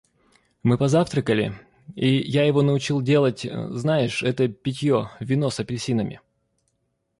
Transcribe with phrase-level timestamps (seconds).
[0.63, 1.53] Мы позавтракали,
[1.93, 6.21] и я его научил делать, знаешь, это питье, вино с апельсинами.